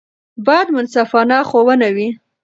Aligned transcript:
باید 0.45 0.67
منصفانه 0.75 1.37
ښوونه 1.49 1.87
وي. 1.95 2.09